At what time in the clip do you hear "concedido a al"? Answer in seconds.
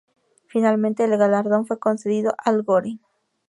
1.77-2.63